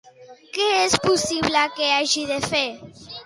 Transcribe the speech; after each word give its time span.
Què 0.55 0.69
es 0.85 0.95
possible 1.03 1.65
que 1.77 1.91
hagi 1.99 2.25
de 2.33 2.39
fer? 2.49 2.65